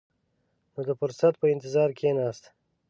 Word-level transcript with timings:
نو 0.73 0.81
د 0.87 0.91
فرصت 0.99 1.33
په 1.39 1.45
انتظار 1.53 1.89
کښېناست. 1.97 2.43